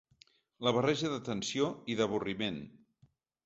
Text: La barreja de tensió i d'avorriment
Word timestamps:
La 0.67 0.73
barreja 0.77 1.11
de 1.11 1.21
tensió 1.29 1.69
i 1.95 2.01
d'avorriment 2.03 2.61